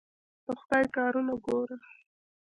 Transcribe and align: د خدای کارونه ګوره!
د 0.45 0.47
خدای 0.59 0.85
کارونه 0.95 1.33
ګوره! 1.45 1.77